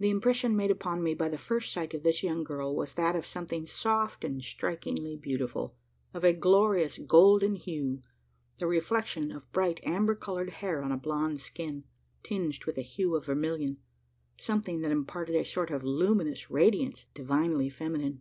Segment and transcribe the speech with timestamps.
[0.00, 3.14] The impression made upon me by the first sight of this young girl, was that
[3.14, 5.76] of something soft and strikingly beautiful,
[6.12, 8.02] of a glorious golden hue
[8.58, 11.84] the reflection of bright amber coloured hair on a blonde skin,
[12.24, 13.76] tinged with a hue of vermilion
[14.36, 18.20] something that imparted a sort of luminous radiance divinely feminine.